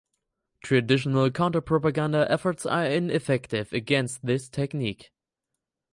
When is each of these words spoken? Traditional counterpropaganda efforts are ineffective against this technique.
Traditional 0.63 1.29
counterpropaganda 1.29 2.25
efforts 2.27 2.65
are 2.65 2.87
ineffective 2.87 3.71
against 3.71 4.25
this 4.25 4.49
technique. 4.49 5.11